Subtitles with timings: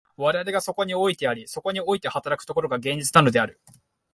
[0.17, 3.59] 我々がそこにおいてあり、そこにおいて働く所が、現実なのである。